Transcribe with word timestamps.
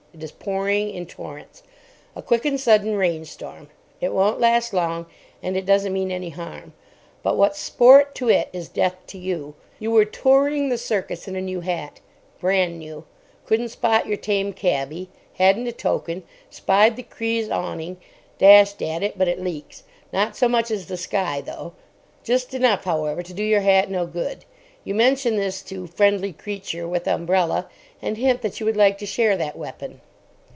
It 0.13 0.21
is 0.21 0.33
pouring 0.33 0.89
in 0.89 1.05
torrents. 1.05 1.63
A 2.17 2.21
quick 2.21 2.43
and 2.43 2.59
sudden 2.59 2.95
rain 2.97 3.23
storm. 3.23 3.69
It 4.01 4.11
won't 4.11 4.41
last 4.41 4.73
long, 4.73 5.05
and 5.41 5.55
it 5.55 5.65
doesn't 5.65 5.93
mean 5.93 6.11
any 6.11 6.31
harm. 6.31 6.73
But 7.23 7.37
what's 7.37 7.59
sport 7.61 8.13
to 8.15 8.27
it 8.29 8.49
is 8.51 8.67
death 8.67 8.97
to 9.07 9.17
you. 9.17 9.55
You 9.79 9.89
were 9.91 10.03
touring 10.03 10.67
the 10.67 10.77
Circus 10.77 11.29
in 11.29 11.37
a 11.37 11.41
new 11.41 11.61
hat. 11.61 12.01
Brand 12.41 12.77
new. 12.77 13.05
Couldn't 13.45 13.69
spot 13.69 14.05
your 14.05 14.17
tame 14.17 14.51
cabby. 14.51 15.07
Hadn't 15.37 15.67
a 15.67 15.71
token. 15.71 16.23
Spied 16.49 16.97
the 16.97 17.03
Cri's 17.03 17.49
awning. 17.49 17.95
Dashed 18.37 18.81
at 18.81 19.03
it. 19.03 19.17
But 19.17 19.29
it 19.29 19.41
leaks. 19.41 19.83
Not 20.11 20.35
so 20.35 20.49
much 20.49 20.71
as 20.71 20.87
the 20.87 20.97
sky 20.97 21.39
though. 21.39 21.71
Just 22.21 22.53
enough, 22.53 22.83
however, 22.83 23.23
to 23.23 23.33
do 23.33 23.43
your 23.45 23.61
hat 23.61 23.89
no 23.89 24.05
good. 24.05 24.43
You 24.83 24.95
mention 24.95 25.35
this 25.35 25.61
to 25.63 25.85
Friendly 25.85 26.33
Creature 26.33 26.87
with 26.87 27.07
umbrella, 27.07 27.69
and 28.01 28.17
hint 28.17 28.41
that 28.41 28.59
you 28.59 28.65
would 28.65 28.75
like 28.77 28.97
to 28.97 29.05
share 29.05 29.37
that 29.37 29.55
weapon.) 29.55 30.01